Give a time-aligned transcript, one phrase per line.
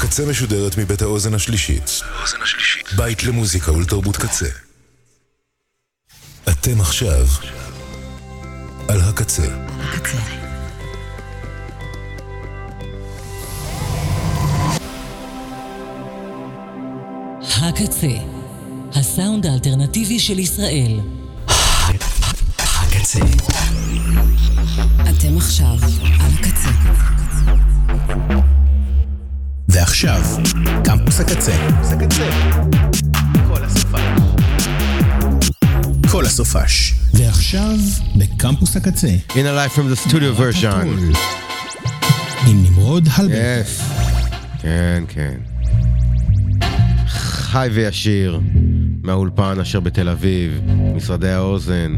[0.00, 2.00] הקצה משודרת מבית האוזן השלישית.
[2.96, 4.46] בית למוזיקה ולתרבות קצה.
[6.48, 7.26] אתם עכשיו
[8.88, 9.46] על הקצה.
[17.62, 18.16] הקצה,
[18.94, 21.00] הסאונד האלטרנטיבי של ישראל.
[22.58, 23.20] הקצה.
[25.10, 25.76] אתם עכשיו
[26.20, 26.70] על הקצה.
[29.72, 30.20] ועכשיו,
[30.84, 31.52] קמפוס הקצה.
[36.10, 36.94] כל הסופש.
[37.14, 37.76] ועכשיו,
[38.16, 39.08] בקמפוס הקצה.
[39.28, 40.86] In a life from the studio version.
[42.46, 43.34] עם נמרוד הלבר.
[43.34, 43.82] Yes.
[44.62, 45.36] כן, כן.
[47.08, 48.40] חי וישיר
[49.02, 50.60] מהאולפן אשר בתל אביב,
[50.96, 51.96] משרדי האוזן,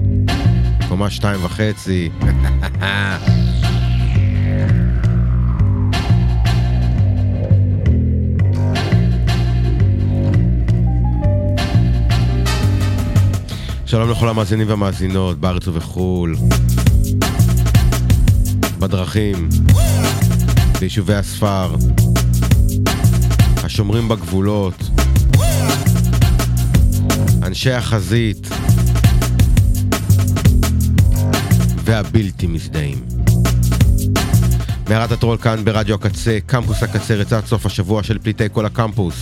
[0.88, 2.08] קומה שתיים וחצי.
[13.92, 16.36] שלום לכל המאזינים והמאזינות בארץ ובחו"ל,
[18.78, 19.48] בדרכים,
[20.80, 21.74] ביישובי הספר,
[23.64, 24.74] השומרים בגבולות,
[27.42, 28.48] אנשי החזית
[31.84, 32.98] והבלתי מזדהים.
[34.88, 39.14] מערת הטרול כאן ברדיו הקצה, קמפוס הקצה, רצועת סוף השבוע של פליטי קול הקמפוס.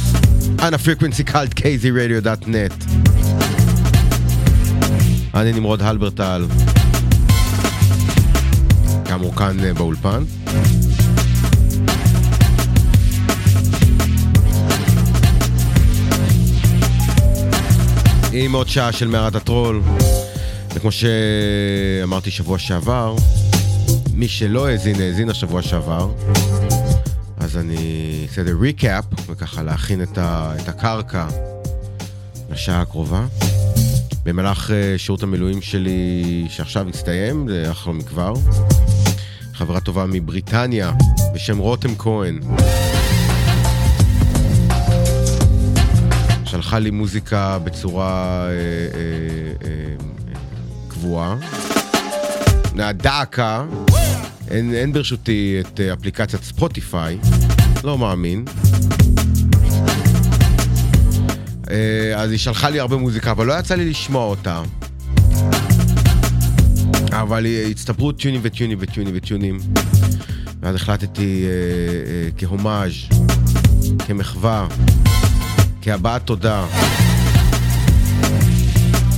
[0.63, 2.91] on a frequency called kzradio.net
[5.35, 6.47] אני נמרוד הלברטל,
[9.05, 10.25] כאמור כאן אה, באולפן.
[18.33, 19.83] עם עוד שעה של מערת הטרול,
[20.75, 23.17] וכמו שאמרתי שבוע שעבר,
[24.15, 26.11] מי שלא האזין, האזין השבוע שעבר,
[27.37, 27.77] אז אני
[28.29, 31.27] אעשה את ריקאפ, וככה להכין את, ה, את הקרקע
[32.51, 33.27] לשעה הקרובה.
[34.25, 38.33] במהלך אה, שירות המילואים שלי, שעכשיו הסתיים, זה אך לא מכבר,
[39.55, 40.93] חברה טובה מבריטניה,
[41.35, 42.41] בשם רותם כהן,
[46.45, 49.95] שלחה לי מוזיקה בצורה אה, אה, אה,
[50.89, 51.37] קבועה.
[52.93, 53.65] דאקה,
[54.51, 57.19] אין, אין ברשותי את אה, אפליקציית ספוטיפיי,
[57.85, 58.45] לא מאמין.
[61.71, 64.63] אה, אז היא שלחה לי הרבה מוזיקה, אבל לא יצא לי לשמוע אותה.
[67.13, 69.59] אבל הצטברו טיונים וטיונים וטיונים וטיונים.
[70.63, 72.93] ואז החלטתי אה, אה, כהומאז',
[74.07, 74.67] כמחווה,
[75.83, 76.67] כהבעת תודה,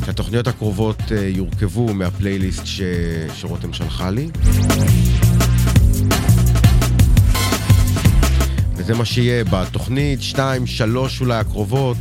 [0.07, 2.81] שהתוכניות הקרובות אה, יורכבו מהפלייליסט ש...
[3.35, 4.29] שרותם שלחה לי.
[8.77, 11.97] וזה מה שיהיה בתוכנית 2, 3 אולי הקרובות.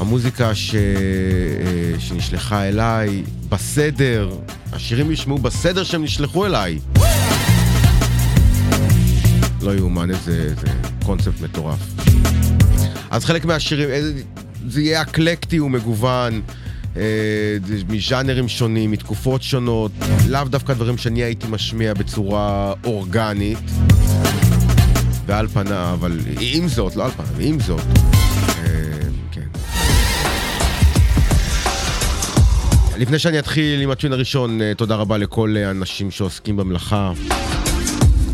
[0.00, 0.74] המוזיקה ש...
[0.74, 4.30] אה, שנשלחה אליי בסדר,
[4.72, 6.78] השירים ישמעו בסדר שהם נשלחו אליי.
[9.62, 10.66] לא יאומן, איזה, איזה
[11.04, 11.78] קונספט מטורף.
[13.10, 14.22] אז חלק מהשירים, איזה,
[14.68, 16.40] זה יהיה אקלקטי ומגוון,
[16.96, 17.02] אה,
[17.88, 19.92] מז'אנרים שונים, מתקופות שונות,
[20.28, 23.70] לאו דווקא דברים שאני הייתי משמיע בצורה אורגנית.
[25.26, 27.82] ועל פניו, אבל עם זאת, לא על פניו, עם זאת,
[33.00, 37.12] לפני שאני אתחיל עם הטיון הראשון, אה, תודה רבה לכל האנשים שעוסקים במלאכה.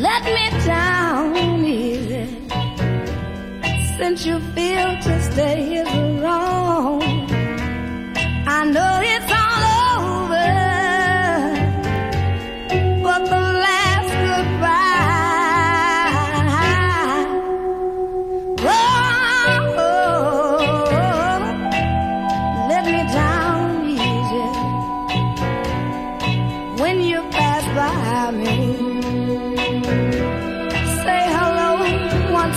[0.00, 2.48] let me down easy.
[3.98, 6.99] Since you feel to stay is wrong.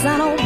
[0.06, 0.43] I don't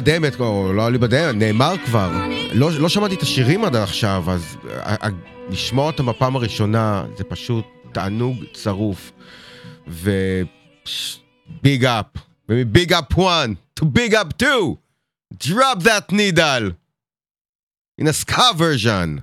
[0.00, 2.10] דמת, או לא אליבא דמת, נאמר כבר.
[2.52, 4.56] לא, לא שמעתי את השירים עד עכשיו, אז
[5.50, 9.12] לשמוע אותם בפעם הראשונה זה פשוט תענוג צרוף.
[9.88, 10.10] ו...
[11.62, 12.06] ביג אפ.
[12.48, 13.50] ביג אפ 1
[13.80, 14.76] to big up 2.
[15.38, 16.72] Drop that needle.
[18.00, 19.22] In a ska version.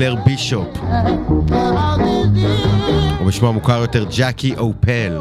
[0.00, 0.68] סינקלר בישופ,
[3.20, 5.18] או בשמו המוכר יותר ג'קי אופל.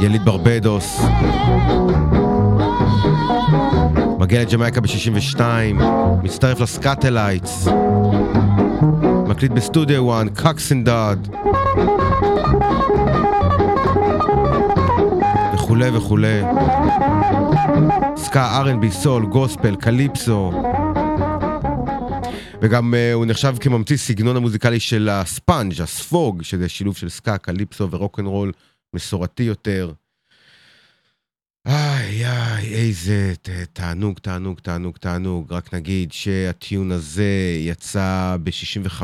[0.00, 1.02] יליד ברבדוס.
[4.18, 5.40] מגיע לג'מייקה ב-62,
[6.22, 7.68] מצטרף לסקאטלייטס.
[9.26, 11.28] מקליט בסטודיו 1, קוקסון דוד.
[15.54, 16.42] וכולי וכולי.
[18.16, 20.52] סקה, R&B, סול, גוספל, קליפסו.
[22.62, 27.90] וגם uh, הוא נחשב כממציא סגנון המוזיקלי של הספאנג', הספוג, שזה שילוב של סקה, קליפסו
[27.90, 28.52] ורוקנרול
[28.94, 29.92] מסורתי יותר.
[31.66, 33.34] איי איי, איזה
[33.72, 35.52] תענוג, תענוג, תענוג, תענוג.
[35.52, 39.02] רק נגיד שהטיון הזה יצא ב-65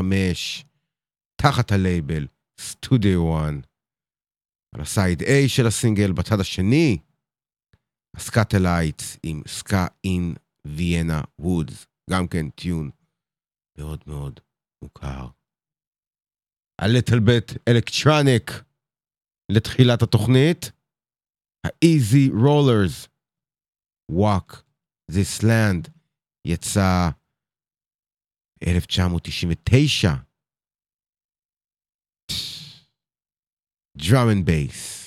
[1.35, 2.27] תחת הלייבל
[2.59, 3.53] סטודיו 1.
[4.75, 6.97] על ה side A של הסינגל, בצד השני,
[8.15, 10.33] הסקאטלייטס עם Ska in
[10.67, 11.85] Vienna Woods.
[12.09, 12.89] גם כן tune
[13.77, 14.39] מאוד מאוד
[14.83, 15.27] מוכר.
[16.81, 18.63] A little bit electronic
[19.51, 20.71] לתחילת התוכנית.
[21.65, 23.07] ה-Easy Rollers,
[24.11, 24.63] Walk
[25.11, 25.89] This Land,
[26.45, 27.09] יצא
[28.67, 30.23] 1999.
[33.97, 35.02] Drum and bass.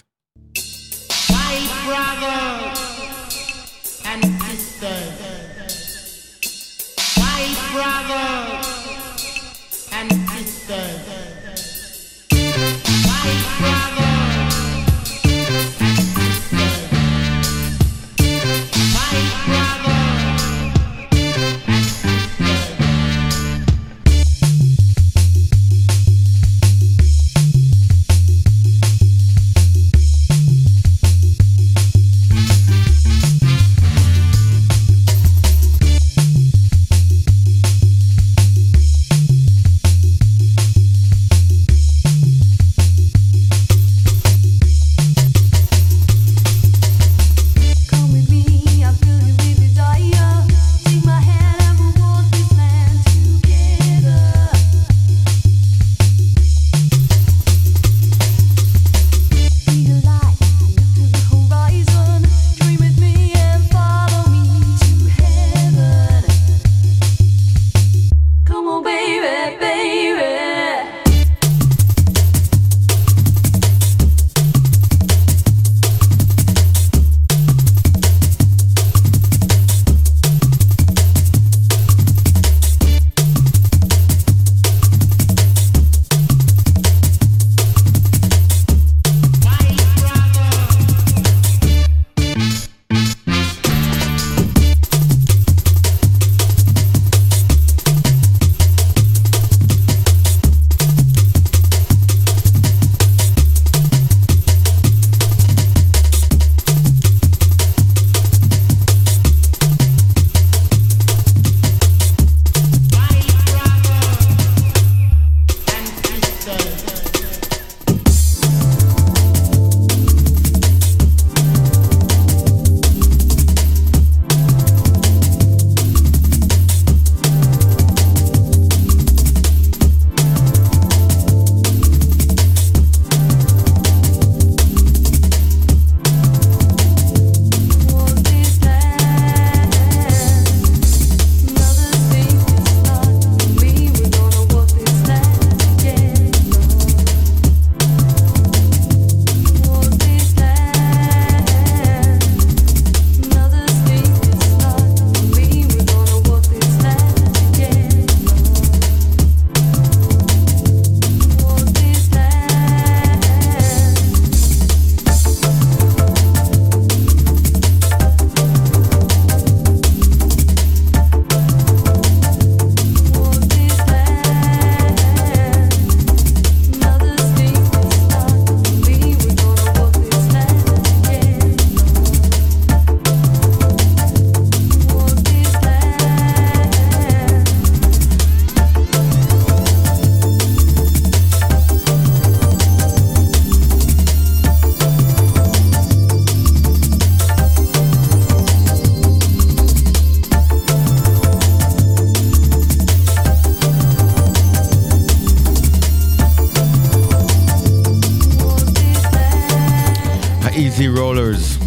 [210.76, 211.64] ה-Easy Rollers,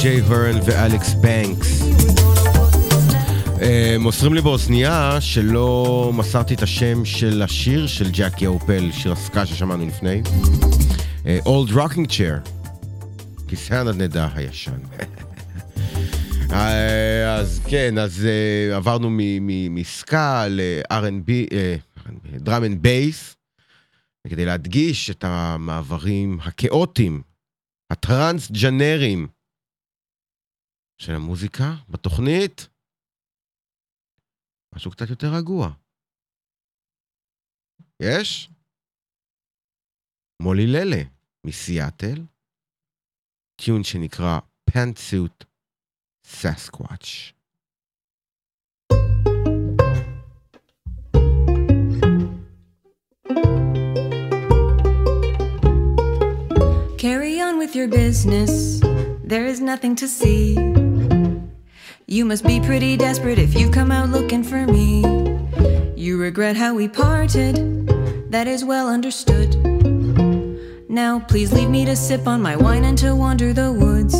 [0.00, 1.82] ג'יי הרן ואלכס בנקס.
[3.62, 9.46] אה, מוסרים לי באוזנייה שלא מסרתי את השם של השיר של ג'קי אופל, שיר הסקה
[9.46, 10.22] ששמענו לפני.
[11.26, 12.50] אה, Old Rocking Chair,
[13.48, 14.78] כיסא הנדנדה הישן.
[16.52, 18.26] אה, אז כן, אז
[18.74, 19.08] עברנו
[19.70, 21.30] מסקה ל-R&B,
[22.36, 23.36] drum and bass,
[24.26, 27.29] וכדי להדגיש את המעברים הכאוטיים,
[27.92, 29.26] הטרנס-ג'נרים
[31.02, 32.68] של המוזיקה בתוכנית,
[34.74, 35.66] משהו קצת יותר רגוע.
[38.02, 38.48] יש?
[40.42, 41.02] מולי ללה
[41.46, 42.18] מסיאטל,
[43.60, 45.44] טיון שנקרא פנטסוט
[46.26, 47.39] סאסקוואץ'.
[57.00, 58.78] Carry on with your business.
[59.24, 60.52] There is nothing to see.
[62.06, 65.00] You must be pretty desperate if you've come out looking for me.
[65.96, 67.56] You regret how we parted.
[68.30, 69.56] That is well understood.
[70.90, 74.14] Now, please leave me to sip on my wine and to wander the woods.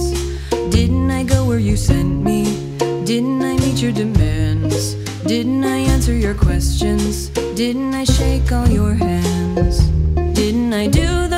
[0.71, 2.45] Didn't I go where you sent me?
[3.05, 4.95] Didn't I meet your demands?
[5.27, 7.29] Didn't I answer your questions?
[7.55, 9.81] Didn't I shake all your hands?
[10.33, 11.30] Didn't I do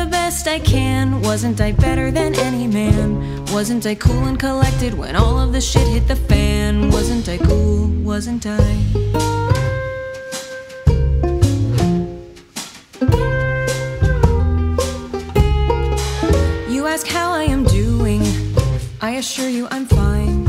[0.45, 1.21] best I can?
[1.23, 3.45] Wasn't I better than any man?
[3.53, 6.91] Wasn't I cool and collected when all of the shit hit the fan?
[6.91, 7.87] Wasn't I cool?
[8.03, 8.59] Wasn't I?
[16.69, 18.23] You ask how I am doing.
[19.01, 20.47] I assure you I'm fine.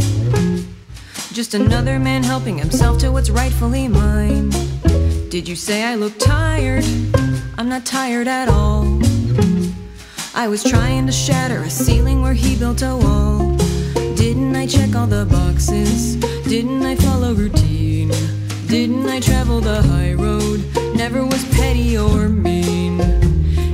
[1.33, 4.49] Just another man helping himself to what's rightfully mine.
[5.29, 6.85] Did you say I look tired?
[7.57, 9.12] I'm not tired at all.
[10.35, 13.55] I was trying to shatter a ceiling where he built a wall.
[14.15, 16.15] Didn't I check all the boxes?
[16.47, 18.11] Didn't I follow routine?
[18.65, 20.63] Didn't I travel the high road?
[20.95, 22.99] Never was petty or mean.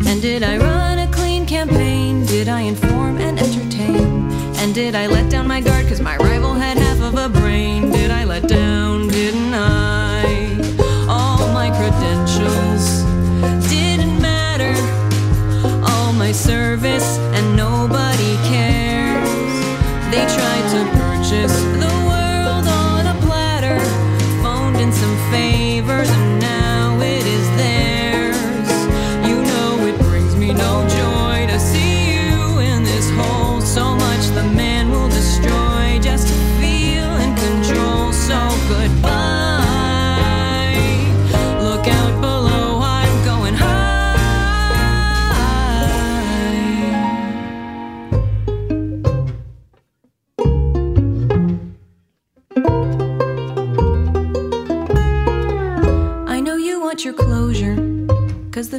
[0.05, 2.25] And did I run a clean campaign?
[2.25, 4.29] Did I inform and entertain?
[4.57, 7.89] And did I let down my guard cause my rival had half of a brain?
[7.89, 9.07] Did I let down?
[9.07, 9.98] Didn't I?
[16.99, 17.28] this.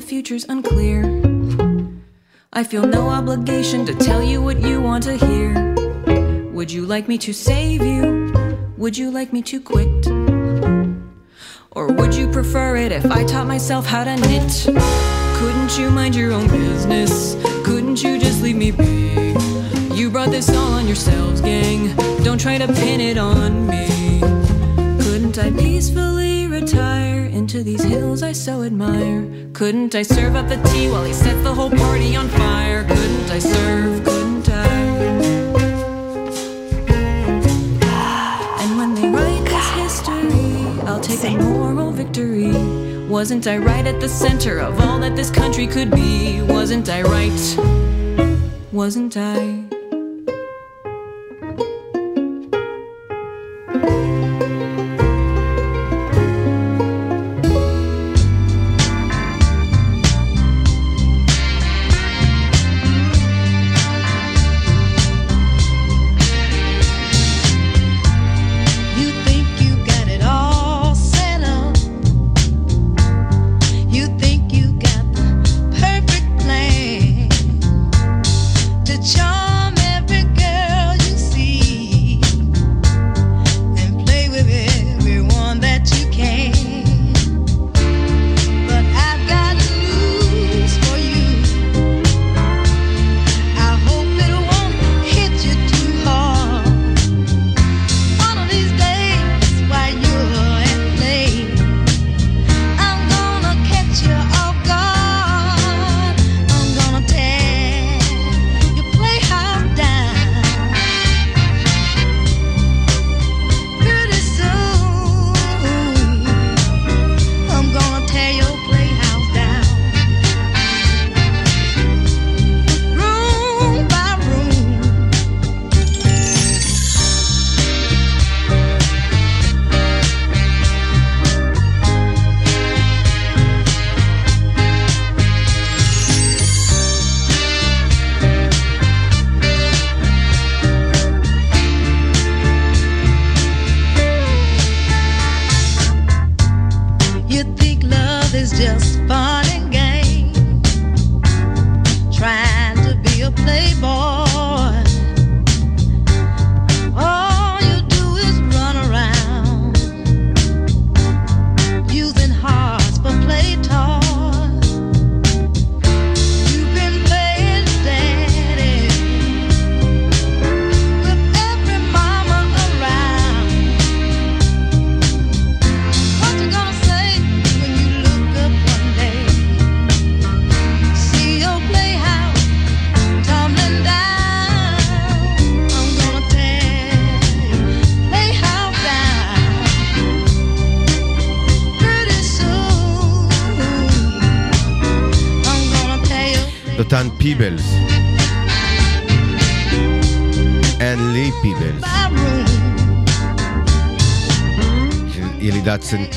[0.01, 1.03] The future's unclear.
[2.55, 5.75] I feel no obligation to tell you what you want to hear.
[6.53, 8.33] Would you like me to save you?
[8.79, 10.07] Would you like me to quit?
[11.73, 14.53] Or would you prefer it if I taught myself how to knit?
[15.39, 17.37] Couldn't you mind your own business?
[17.67, 19.35] Couldn't you just leave me be?
[19.95, 21.95] You brought this all on yourselves, gang.
[22.25, 24.21] Don't try to pin it on me.
[25.05, 27.00] Couldn't I peacefully retire
[27.53, 29.27] into these hills I so admire?
[29.55, 32.85] Couldn't I serve up the tea while he set the whole party on fire?
[32.85, 34.05] Couldn't I serve?
[34.05, 34.69] Couldn't I?
[38.63, 42.53] And when they write this history, I'll take a moral victory.
[43.09, 46.43] Wasn't I right at the center of all that this country could be?
[46.43, 47.41] Wasn't I right?
[48.71, 49.80] Wasn't I?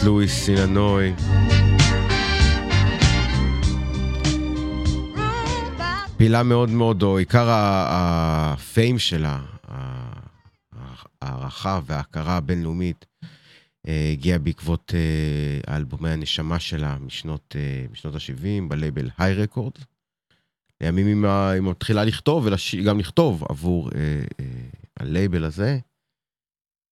[0.05, 1.13] לואיס, אילנוי.
[6.17, 9.39] פעילה מאוד מאוד, או עיקר הפיים שלה,
[11.21, 13.05] ההערכה וההכרה הבינלאומית,
[13.87, 19.73] אה, הגיעה בעקבות אה, אלבומי הנשמה שלה משנות, אה, משנות ה-70 בלייבל היי רקורד.
[20.81, 23.89] לימים היא מתחילה לכתוב וגם לכתוב עבור
[24.99, 25.79] הלייבל הזה.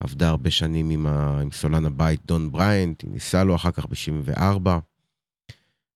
[0.04, 1.42] עבדה הרבה שנים עם, ה...
[1.42, 4.70] עם סולן הבית דון בריינט, היא נישאה לו אחר כך ב-74.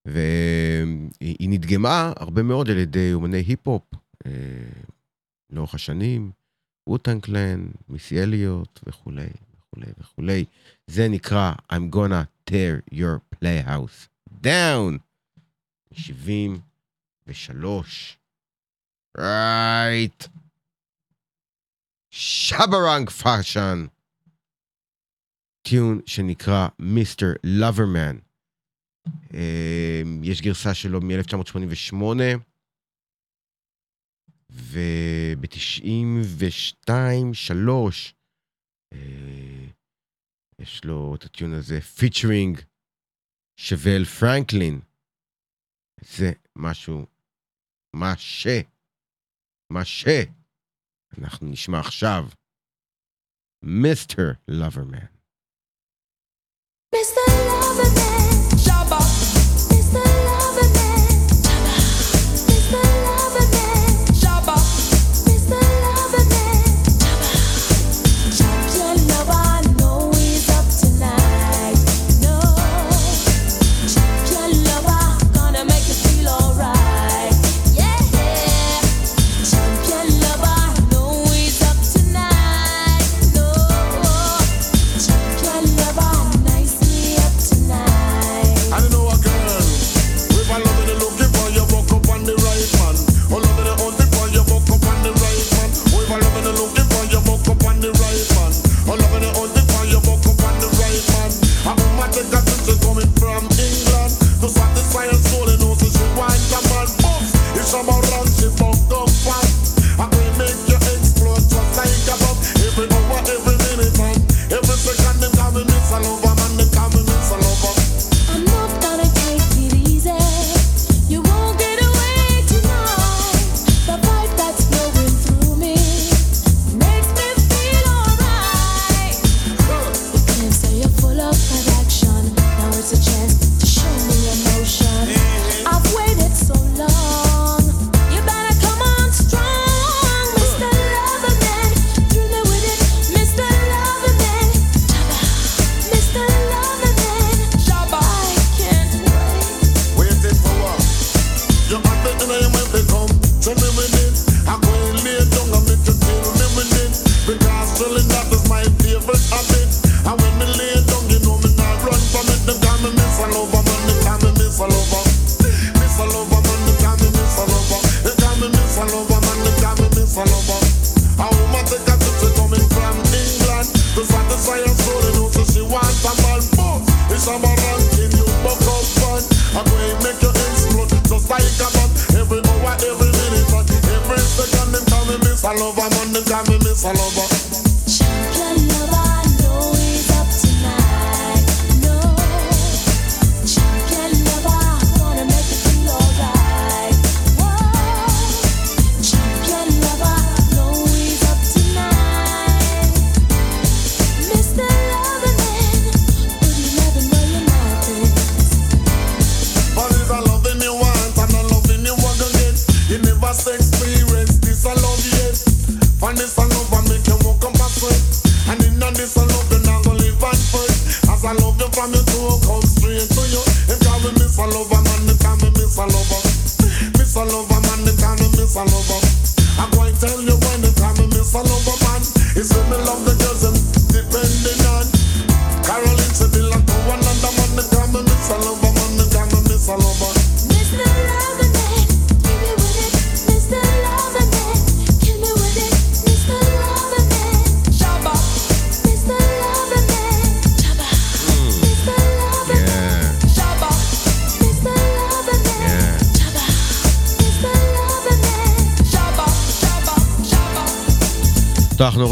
[0.05, 3.83] והיא נדגמה הרבה מאוד על ידי אומני היפ-הופ
[4.25, 4.31] אה,
[5.49, 6.31] לאורך השנים,
[6.87, 10.45] וו-טאנג קלאן, מיסי אליוט וכולי וכולי וכולי.
[10.87, 14.07] זה נקרא I'm gonna tear your playhouse
[14.43, 14.97] down.
[15.93, 18.17] 73.
[19.17, 20.23] Right.
[22.09, 23.85] שאבה רנקס fashion.
[25.69, 27.33] Tune שנקרא Mr.
[27.43, 28.17] Loverman.
[29.33, 31.95] אה, יש גרסה שלו מ-1988,
[34.49, 36.91] וב-92,
[37.33, 38.13] 3,
[38.93, 39.67] אה,
[40.59, 42.61] יש לו את ה tune הזה, featuring
[43.59, 44.79] שבל פרנקלין.
[46.01, 47.05] זה משהו,
[47.95, 48.47] מה ש,
[49.69, 50.05] מה ש,
[51.17, 52.25] אנחנו נשמע עכשיו,
[53.63, 55.14] מיסטר לוברמן.
[56.91, 58.34] Miss the love again.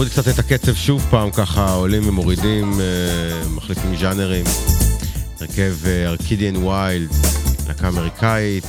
[0.03, 4.45] נוריד קצת את הקצב שוב פעם, ככה עולים ומורידים, אה, מחליפים ז'אנרים.
[5.41, 7.09] הרכב ארקידיאן ווילד,
[7.67, 8.63] להקה אמריקאית,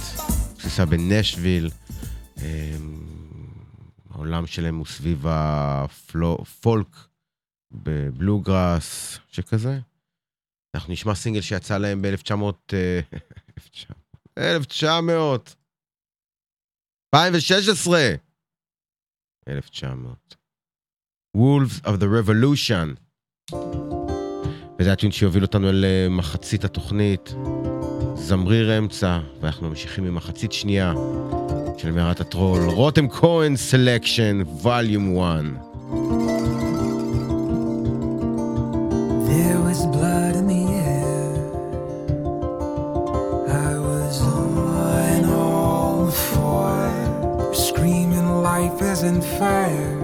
[0.59, 1.71] בסיסה בנאשוויל.
[2.39, 2.77] אה,
[4.11, 6.97] העולם שלהם הוא סביב הפולק
[7.73, 9.79] הבלוגראס, שכזה.
[10.75, 12.75] אנחנו נשמע סינגל שיצא להם ב-1900...
[14.39, 15.55] 1900.
[17.15, 18.15] 2016.
[19.49, 20.44] 1900.
[21.35, 22.97] Wolves of the Revolution.
[24.79, 27.35] וזה ה tune שיוביל אותנו אל אה, מחצית התוכנית,
[28.15, 30.95] זמריר אמצע, ואנחנו ממשיכים עם מחצית שנייה
[31.79, 35.45] של מערת הטרול, רותם כהן selection, volume 1.
[39.29, 41.35] There was blood in the air.
[43.69, 46.75] I was on all four,
[47.67, 50.04] screaming life isn't fair.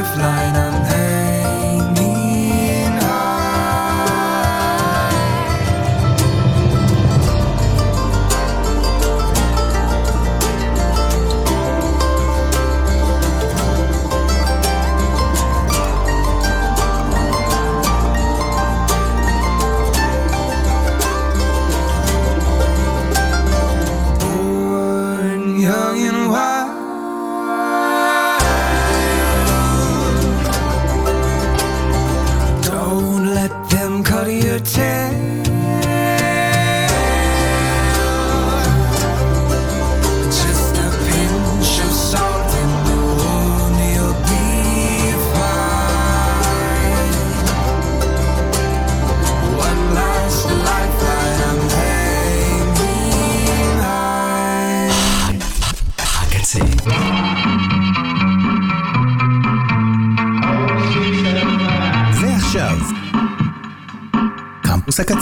[0.00, 0.89] Lifeline, I'm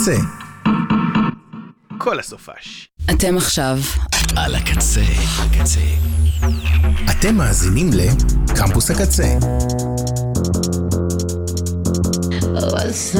[0.09, 0.23] הקצה.
[1.99, 2.88] כל הסופש.
[3.11, 3.79] אתם עכשיו
[4.37, 5.05] על הקצה.
[5.38, 5.81] הקצה.
[7.11, 9.38] אתם מאזינים לקמפוס הקצה.
[12.71, 13.14] What's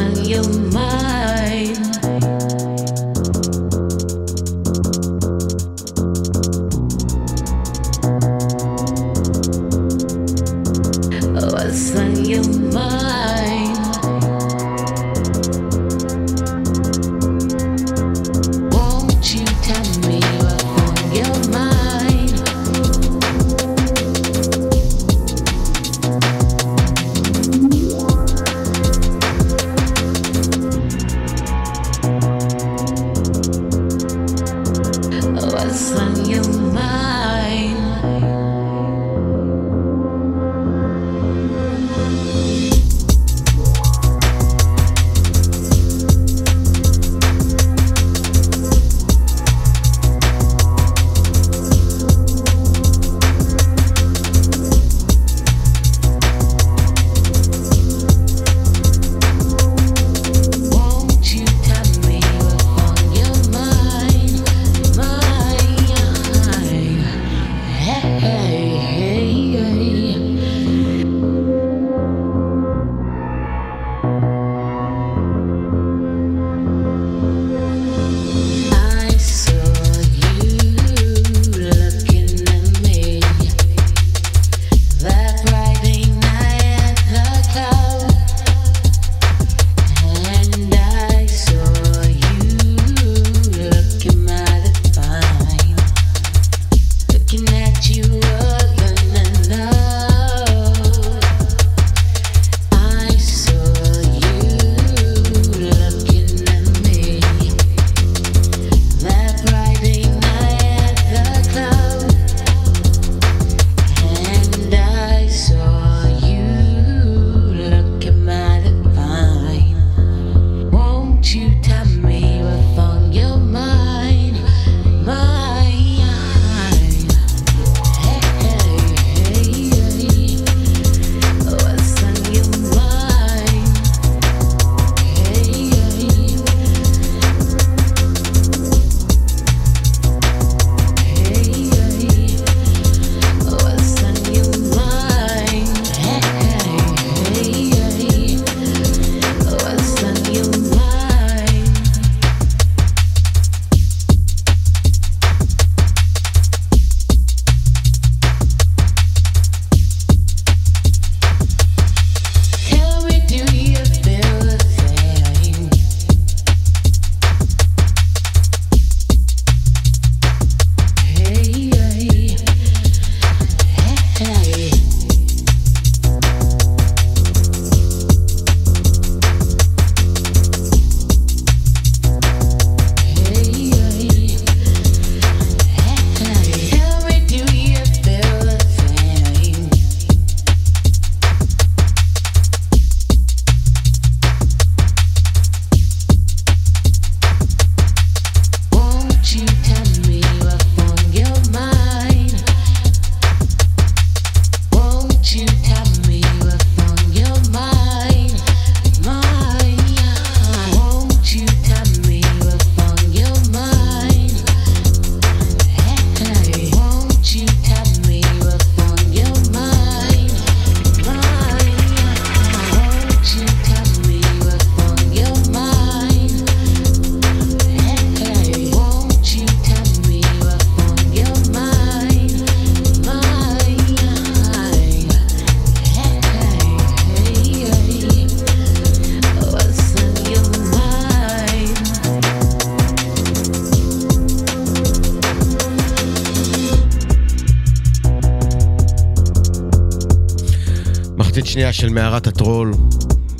[251.89, 252.75] של מערת הטרול.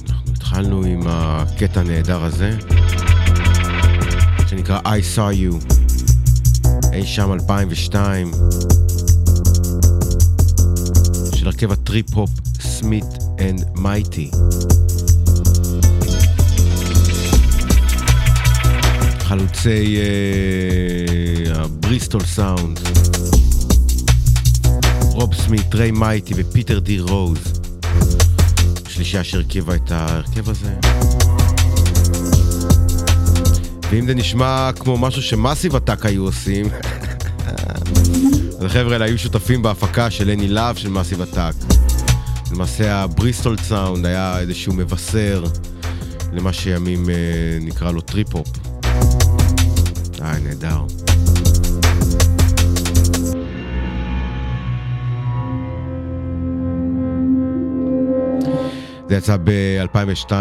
[0.09, 2.57] אנחנו התחלנו עם הקטע הנהדר הזה,
[4.47, 5.75] שנקרא I saw you,
[6.93, 8.31] אי שם 2002,
[11.35, 12.31] של הרכב הטריפ-הופ
[12.61, 13.05] סמית
[13.41, 14.31] אנד מייטי.
[19.21, 22.81] חלוצי אה, הבריסטול סאונד,
[25.03, 27.58] רוב סמית, ריי מייטי ופיטר די רוז.
[28.99, 30.75] שלישייה שהרכיבה את ההרכב הזה.
[33.91, 36.67] ואם זה נשמע כמו משהו שמאסיב אטאק היו עושים,
[38.59, 41.55] אז החבר'ה האלה היו שותפים בהפקה של Any Love של מאסיב אטאק.
[42.53, 45.45] למעשה הבריסטול סאונד היה איזשהו מבשר
[46.33, 47.15] למה שימים אה,
[47.61, 48.49] נקרא לו טריפ-הופ.
[50.23, 50.98] אה, נהדר.
[59.09, 60.33] זה יצא ב-2002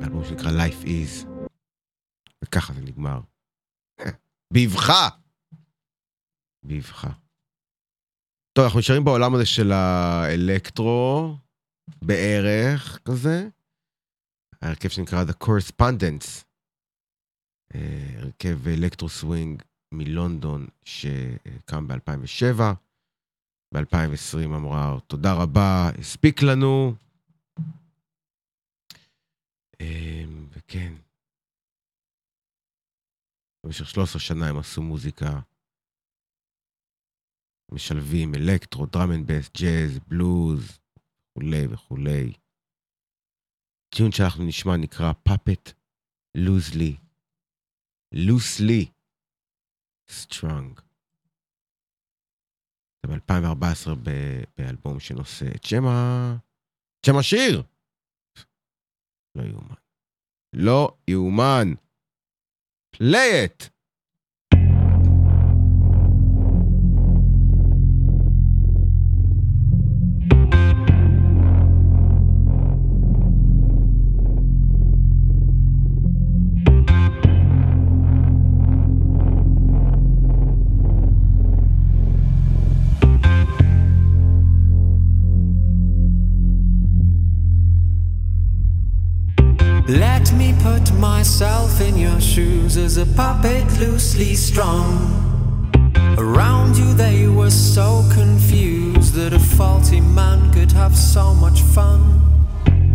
[0.00, 1.28] באלבום שנקרא Life Is.
[2.44, 3.20] וככה זה נגמר.
[4.52, 5.08] באבחה!
[6.62, 7.10] באבחה.
[8.52, 11.36] טוב, אנחנו נשארים בעולם הזה של האלקטרו,
[12.02, 13.48] בערך כזה.
[14.62, 16.44] ההרכב שנקרא The Correspondence.
[17.74, 19.62] אה, הרכב אלקטרו סווינג
[19.94, 22.60] מלונדון שקם ב-2007.
[23.72, 26.94] ב-2020 אמרה, תודה רבה, הספיק לנו.
[29.80, 30.92] אמ, וכן,
[33.66, 35.40] במשך 13 שנה הם עשו מוזיקה,
[37.72, 40.78] משלבים אלקטרו, drum and bass, ג'אז, בלוז,
[41.30, 42.32] וכולי וכולי.
[43.94, 45.72] tune שאנחנו נשמע נקרא Puppet
[46.36, 46.96] Loosely,
[48.14, 48.86] Loosely,
[50.08, 50.80] Strung.
[53.06, 53.94] זה ב-2014
[54.56, 56.36] באלבום שנושא את שם ה...
[57.06, 57.62] שם השיר!
[59.34, 59.74] לא יאומן.
[60.52, 61.68] לא יאומן.
[62.90, 63.62] פליי את!
[92.92, 94.84] As a puppet loosely strung.
[96.18, 102.00] Around you, they were so confused that a faulty man could have so much fun.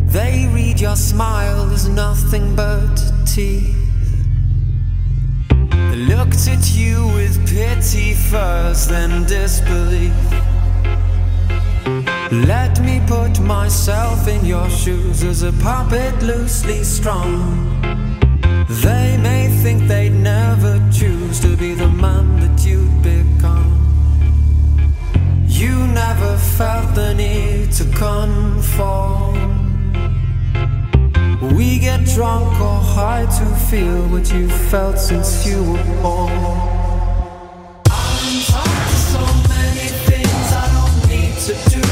[0.05, 2.95] They read your smile as nothing but
[3.25, 3.75] teeth.
[5.49, 10.13] They looked at you with pity first, then disbelief.
[12.31, 18.26] Let me put myself in your shoes as a puppet loosely strung.
[18.69, 23.73] They may think they'd never choose to be the man that you'd become.
[25.47, 29.37] You never felt the need to conform.
[31.55, 36.31] We get drunk or high to feel what you felt since you were born.
[37.89, 41.86] I'm tired of so many things I don't need to do.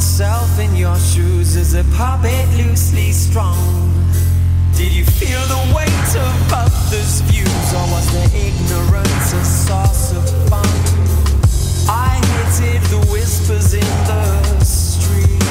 [0.00, 3.92] myself in your shoes as a puppet loosely strung.
[4.74, 10.24] Did you feel the weight of others' views, or was their ignorance a source of
[10.48, 10.64] fun?
[11.86, 15.44] I hated the whispers in the street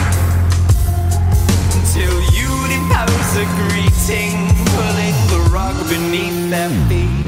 [1.78, 4.34] until you'd impose a greeting,
[4.74, 7.19] pulling the rug beneath their feet.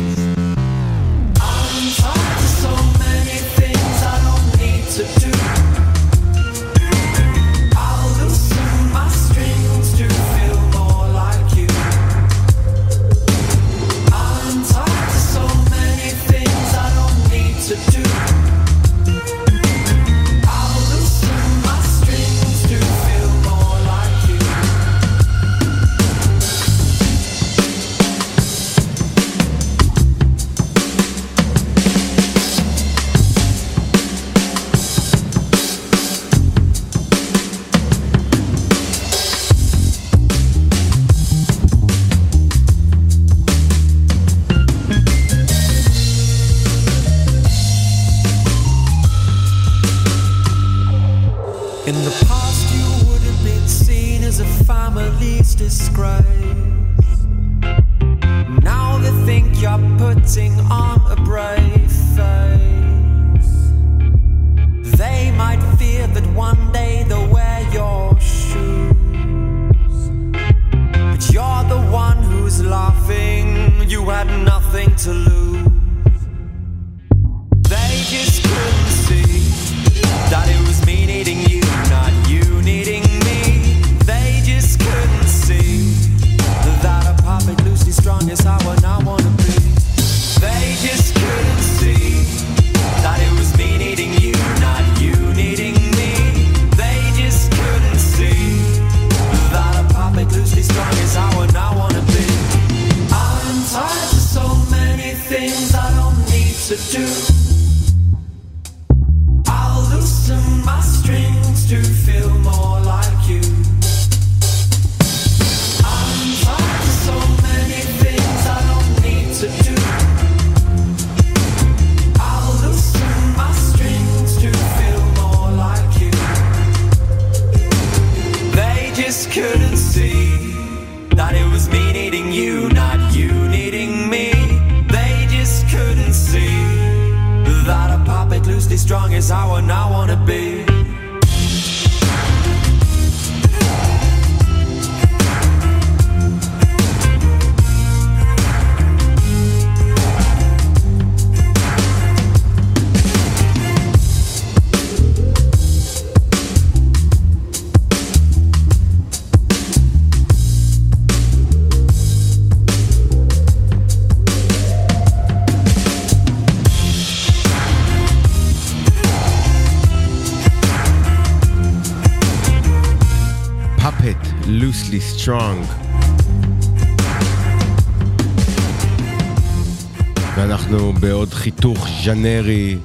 [182.06, 182.78] ז'נרי,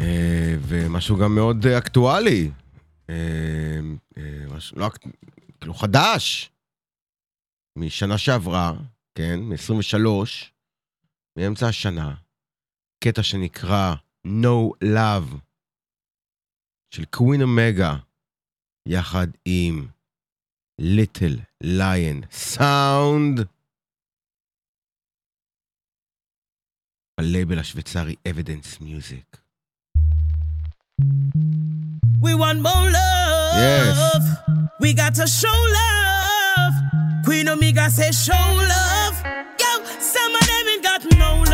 [0.00, 2.50] אה, ומשהו גם מאוד אקטואלי.
[3.10, 3.14] אה,
[4.16, 4.90] אה, משהו, לא,
[5.60, 6.50] כאילו חדש,
[7.78, 8.72] משנה שעברה,
[9.14, 10.06] כן, מ-23,
[11.38, 12.14] מאמצע השנה,
[13.04, 13.94] קטע שנקרא
[14.26, 15.36] No Love
[16.94, 17.96] של קווין אמגה,
[18.88, 19.86] יחד עם
[20.78, 23.57] ליטל ליון סאונד.
[27.18, 29.38] הלייבל השוויצרי Evidence Music.
[32.22, 33.56] We want more love.
[33.64, 33.96] Yes.
[34.82, 36.74] We got to show love.
[37.26, 39.16] Queen Omega says show love.
[39.62, 39.70] Yo,
[40.14, 41.47] some of them ain't got no love.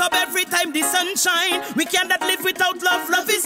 [0.00, 1.62] up every time the sun shine.
[1.76, 3.08] We cannot live without love.
[3.10, 3.37] Love is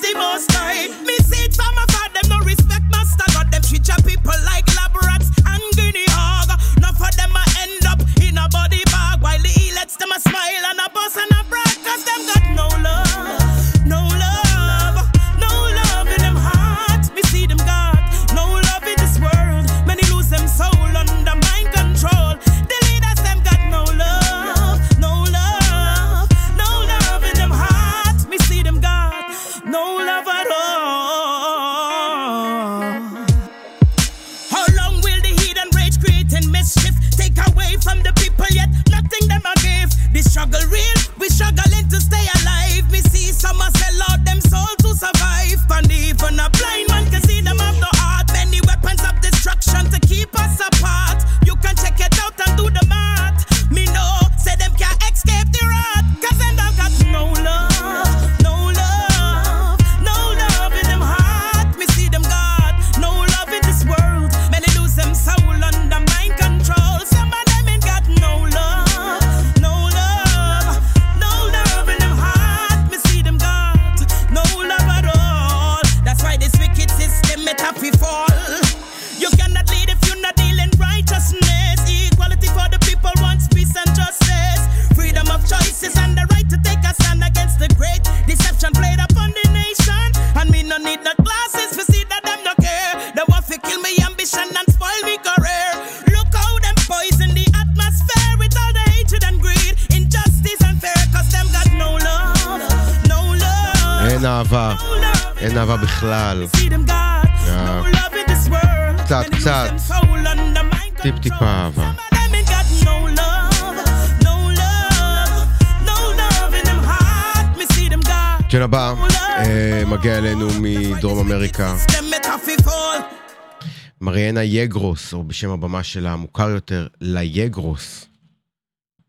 [124.03, 128.09] מריאנה יגרוס, או בשם הבמה שלה המוכר יותר, ליגרוס,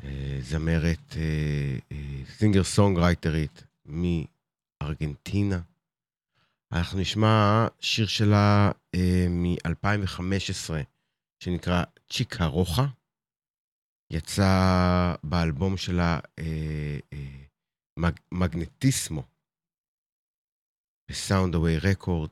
[0.04, 1.16] אה, זמרת,
[2.38, 5.62] סינגר סונג רייטרית מארגנטינה.
[6.72, 10.74] אנחנו נשמע שיר שלה אה, מ-2015,
[11.44, 12.86] שנקרא צ'יקה רוחה.
[14.12, 16.98] יצא באלבום שלה אה,
[18.32, 19.24] מגנטיסמו,
[21.10, 22.32] בסאונד אווי רקורד.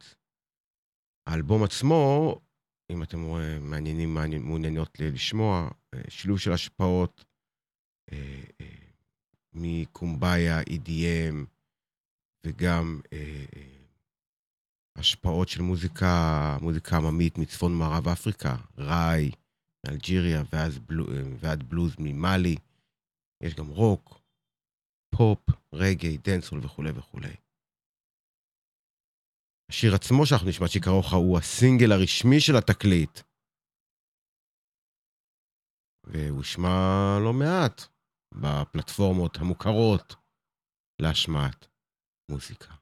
[1.28, 2.36] האלבום עצמו
[2.91, 7.25] אם אתם אה, מעניינים, מעוניינות לשמוע, אה, שילוב של השפעות
[8.11, 8.43] אה,
[9.53, 11.35] מקומביה, EDM,
[12.45, 13.01] וגם
[14.95, 19.31] השפעות של מוזיקה, מוזיקה עממית מצפון מערב אפריקה, ראי,
[19.87, 21.05] אלג'יריה ואז בלו,
[21.39, 22.55] ועד בלוז ממאלי.
[23.43, 24.19] יש גם רוק,
[25.15, 25.39] פופ,
[25.73, 27.35] רגי, דאנסהול וכולי וכולי.
[29.72, 33.19] השיר עצמו שאנחנו נשמע, שיקרוך, הוא הסינגל הרשמי של התקליט.
[36.03, 37.82] והושמע לא מעט
[38.34, 40.15] בפלטפורמות המוכרות
[41.01, 41.67] להשמעת
[42.32, 42.80] מוזיקה.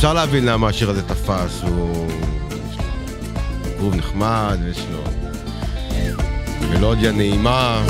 [0.00, 2.08] אפשר להבין למה השיר הזה תפס, הוא...
[3.76, 5.04] גרוב נחמד, ויש לו
[6.70, 7.84] מלודיה נעימה,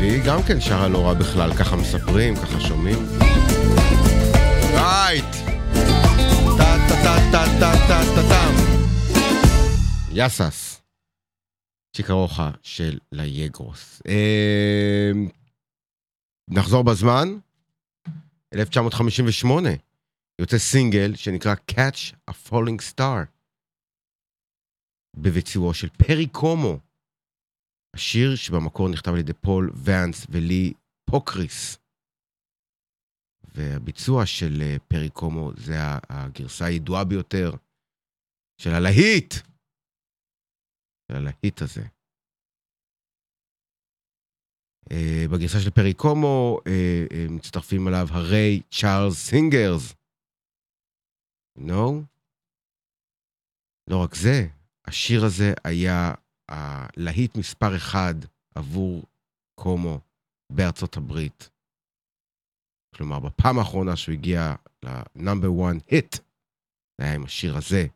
[0.00, 2.98] והיא גם כן שרה לא רע בכלל, ככה מספרים, ככה שומעים.
[4.74, 5.24] רייט!
[6.56, 8.54] טה טה טה טה טה טה טה טם!
[10.12, 10.80] יאסס.
[11.96, 14.02] צ'יקה רוחה של ליגרוס.
[14.08, 15.10] אה,
[16.50, 17.28] נחזור בזמן.
[18.54, 19.70] 1958.
[20.40, 23.26] יוצא סינגל שנקרא Catch a Falling Star,
[25.16, 26.78] בביצועו של פרי קומו,
[27.94, 30.72] השיר שבמקור נכתב על ידי פול ואנס ולי
[31.10, 31.78] פוקריס.
[33.54, 35.74] והביצוע של אה, פרי קומו זה
[36.08, 37.50] הגרסה הידועה ביותר
[38.60, 39.34] של הלהיט,
[41.08, 41.82] של הלהיט הזה.
[44.92, 49.94] אה, בגרסה של פרי קומו אה, מצטרפים אליו ה-Ray Charles Singers,
[51.56, 52.02] נו?
[53.90, 54.48] לא רק זה,
[54.84, 56.14] השיר הזה היה
[56.48, 58.14] הלהיט מספר אחד
[58.54, 59.02] עבור
[59.54, 60.00] קומו
[60.52, 61.50] בארצות הברית.
[62.94, 64.54] כלומר, בפעם האחרונה שהוא הגיע
[64.84, 66.16] ל-number 1 hit,
[66.98, 67.86] זה היה עם השיר הזה.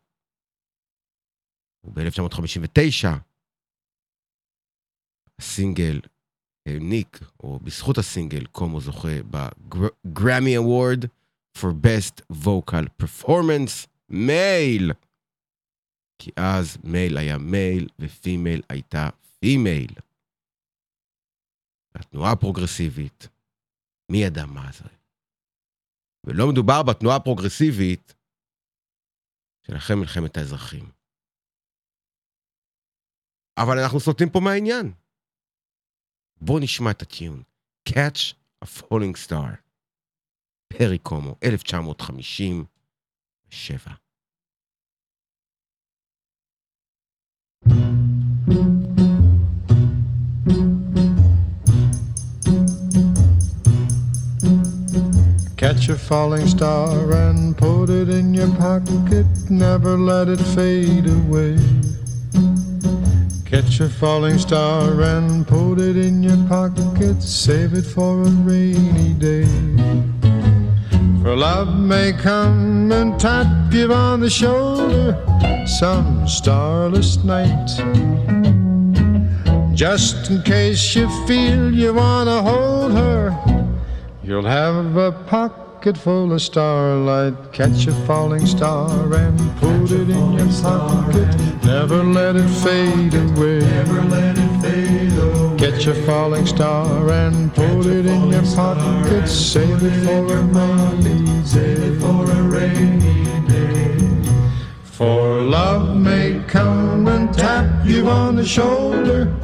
[1.84, 3.08] וב-1959,
[5.38, 6.00] הסינגל
[6.68, 11.05] העניק, או בזכות הסינגל, קומו זוכה ב-Grammy Award
[11.61, 14.93] for Best Vocal Performance Male.
[16.18, 19.08] כי אז male היה male ו-female הייתה
[19.41, 19.95] female.
[21.94, 23.28] התנועה הפרוגרסיבית,
[24.12, 24.88] מי ידע מה זה?
[26.24, 28.14] ולא מדובר בתנועה הפרוגרסיבית
[29.66, 30.90] של אחרי מלחמת האזרחים.
[33.58, 34.92] אבל אנחנו סוטים פה מהעניין.
[36.40, 37.42] בואו נשמע את הטיון.
[37.88, 38.34] Catch
[38.64, 39.70] a Falling Star.
[40.70, 43.95] פרי קומו, 1957.
[55.57, 61.57] Catch a falling star and put it in your pocket, never let it fade away.
[63.45, 69.13] Catch a falling star and put it in your pocket, save it for a rainy
[69.13, 69.47] day.
[71.23, 75.16] For love may come and tap you on the shoulder
[75.66, 77.68] some starless night.
[79.75, 83.61] Just in case you feel you wanna hold her,
[84.31, 87.53] You'll have a pocket full of starlight.
[87.53, 91.37] Catch a falling star and put it in your pocket.
[91.64, 94.49] Never let it fade away.
[95.81, 99.26] Catch a falling star and put it in your pocket.
[99.26, 101.99] Save it for a rainy day.
[101.99, 103.97] For a rainy day.
[104.85, 109.35] For love may come and tap you on the shoulder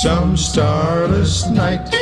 [0.00, 1.94] some starless night.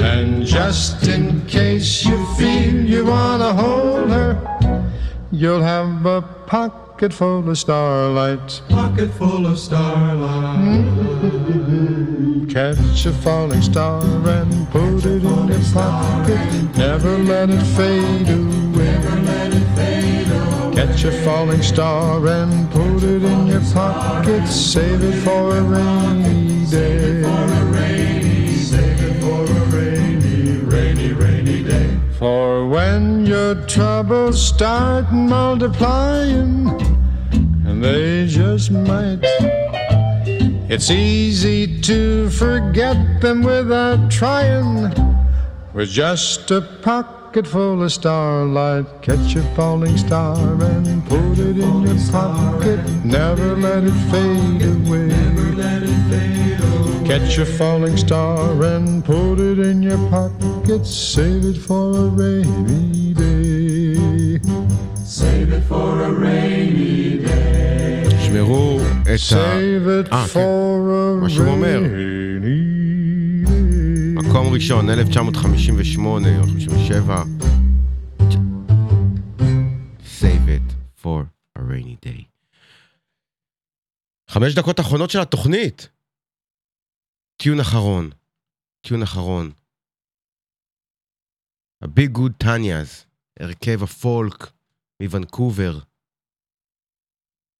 [0.00, 4.88] And just in case you feel you wanna hold her,
[5.30, 8.62] you'll have a pocket full of starlight.
[8.68, 10.84] Pocket full of starlight.
[10.84, 12.46] Hmm.
[12.46, 16.76] Catch a falling star and put it in your pocket.
[16.76, 18.84] Never let it fade away.
[18.84, 20.74] Never let it fade away.
[20.74, 24.46] Catch a falling star and put it in your pocket.
[24.46, 27.63] Save it for a rainy day.
[33.66, 36.68] Troubles start multiplying,
[37.66, 39.20] and they just might,
[40.68, 44.92] it's easy to forget them without trying.
[45.72, 51.81] With just a pocket full of starlight, catch a falling star and put it in
[51.83, 52.79] your pocket.
[53.03, 55.07] Never let it fade away.
[55.07, 57.07] Never let it fade away.
[57.07, 60.85] Catch a falling star and put it in your pocket.
[60.85, 64.39] Save it for a rainy day.
[65.05, 68.09] Save it for a rainy day.
[68.09, 69.15] תשמרו את ה...
[69.15, 70.39] Save it אה, כן.
[70.39, 71.79] for a מה שהוא אומר.
[74.34, 77.22] מקום ראשון, 1958 או 57.
[80.20, 81.22] Save it for
[81.58, 82.24] a rainy day.
[84.30, 85.88] חמש דקות אחרונות של התוכנית.
[87.36, 88.10] טיון אחרון.
[88.80, 89.52] טיון אחרון.
[91.82, 93.06] ה-Be Good Tanyas,
[93.40, 94.52] הרכב הפולק
[95.02, 95.78] מוונקובר,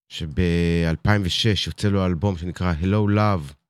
[0.09, 3.64] שב-2006 יוצא לו אלבום שנקרא Hello Love.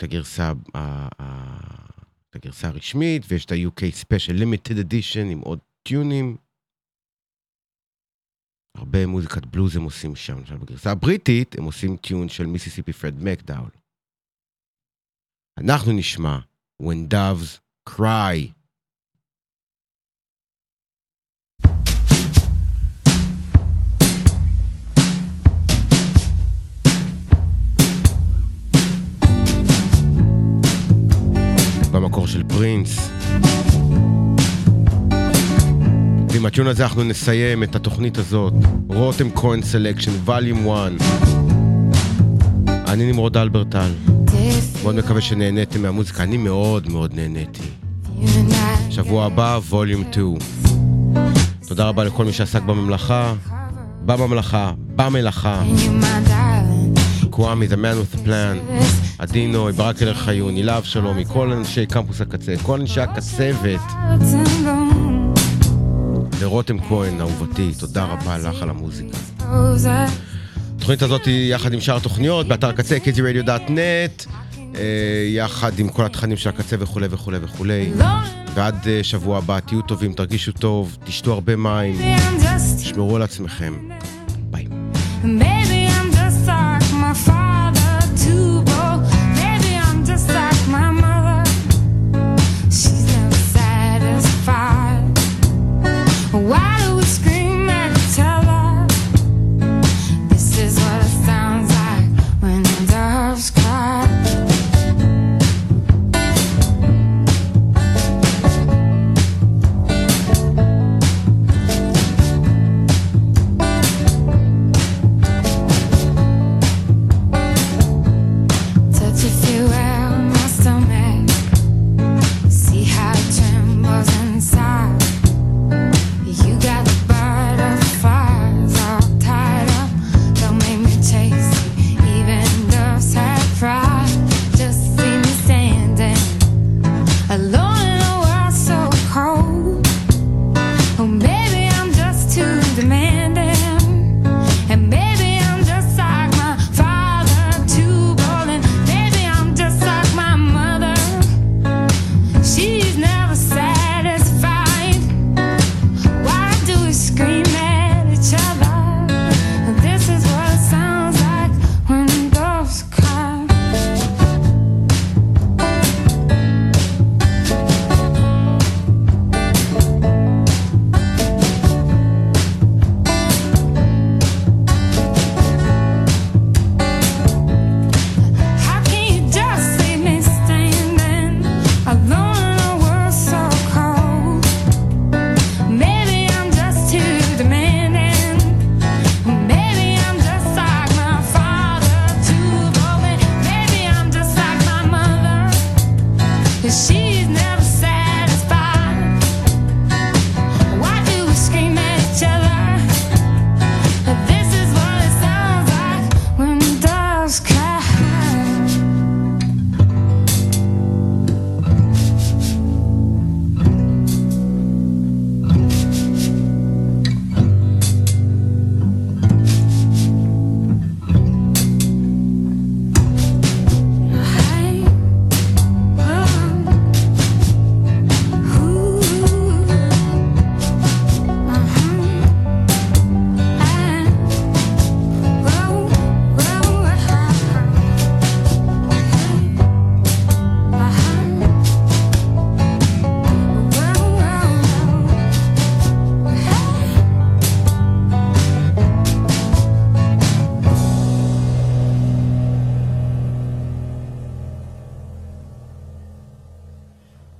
[0.00, 1.86] את הגרסה, ה- ה-
[2.30, 6.36] את הגרסה הרשמית, ויש את ה-UK Special Limited Edition עם עוד tune ים.
[8.76, 10.38] הרבה מוזיקת בלוז הם עושים שם.
[10.38, 13.70] למשל, בגרסה הבריטית הם עושים tune של מיסיסיפי פרד מקדאול.
[15.60, 16.38] אנחנו נשמע
[16.82, 17.58] When Doves
[17.90, 18.59] Cry.
[32.00, 33.10] במקור של פרינס.
[36.30, 38.52] ועם ה-tune הזה אנחנו נסיים את התוכנית הזאת,
[38.88, 40.92] רותם כהן selection, volume 1.
[42.88, 43.90] אני נמרוד אלברטל.
[44.82, 47.62] מאוד מקווה שנהניתם מהמוזיקה, אני מאוד מאוד נהניתי.
[48.90, 50.34] שבוע הבא, ווליום 2.
[51.68, 53.34] תודה רבה לכל מי שעסק בממלכה,
[54.06, 55.62] בממלכה, במלאכה.
[57.30, 58.56] קוואמי, The Man with the Plan,
[59.20, 63.80] עדינו, ברק אלר חיון, הילה אבשלומי, כל אנשי קמפוס הקצה, כל אנשי הקצבת,
[66.38, 69.16] ורותם כהן, אהובתי, תודה רבה לך על המוזיקה.
[70.76, 74.26] התוכנית הזאת היא יחד עם שאר התוכניות, באתר הקצה, kzradio.net,
[74.74, 74.80] אה,
[75.28, 77.90] יחד עם כל התכנים של הקצה וכולי וכולי וכולי.
[78.54, 81.94] ועד אה, שבוע הבא, תהיו טובים, תרגישו טוב, תשתו הרבה מים,
[82.76, 83.74] תשמרו על עצמכם.
[85.22, 85.79] Baby,